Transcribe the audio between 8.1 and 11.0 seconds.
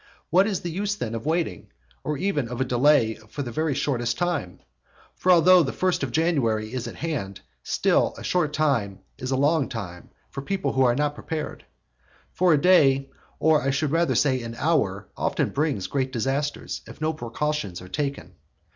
a short time is a long one for people who are